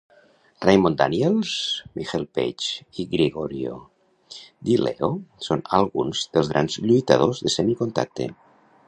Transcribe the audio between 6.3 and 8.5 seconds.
dels grans lluitadors de semi-contacte.